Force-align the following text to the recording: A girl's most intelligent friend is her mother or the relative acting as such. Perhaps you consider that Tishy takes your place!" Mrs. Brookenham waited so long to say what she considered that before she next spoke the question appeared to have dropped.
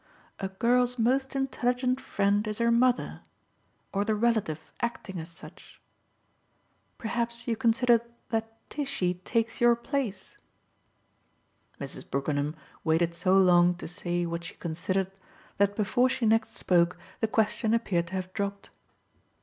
A 0.39 0.47
girl's 0.47 0.97
most 0.97 1.35
intelligent 1.35 2.01
friend 2.01 2.47
is 2.47 2.57
her 2.57 2.71
mother 2.71 3.21
or 3.93 4.03
the 4.03 4.15
relative 4.15 4.71
acting 4.81 5.19
as 5.19 5.29
such. 5.29 5.79
Perhaps 6.97 7.47
you 7.47 7.55
consider 7.55 8.01
that 8.29 8.51
Tishy 8.71 9.21
takes 9.23 9.61
your 9.61 9.75
place!" 9.75 10.37
Mrs. 11.79 12.09
Brookenham 12.09 12.55
waited 12.83 13.13
so 13.13 13.37
long 13.37 13.75
to 13.75 13.87
say 13.87 14.25
what 14.25 14.43
she 14.43 14.55
considered 14.55 15.11
that 15.59 15.75
before 15.75 16.09
she 16.09 16.25
next 16.25 16.55
spoke 16.57 16.97
the 17.19 17.27
question 17.27 17.71
appeared 17.75 18.07
to 18.07 18.15
have 18.15 18.33
dropped. 18.33 18.71